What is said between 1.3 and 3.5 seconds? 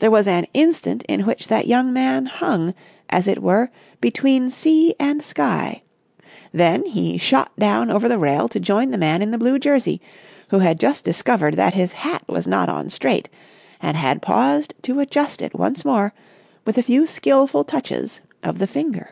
that young man hung, as it